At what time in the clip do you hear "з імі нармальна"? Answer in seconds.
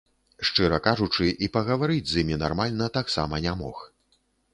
2.13-2.87